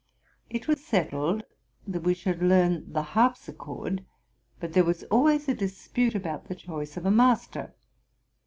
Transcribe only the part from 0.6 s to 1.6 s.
w was settled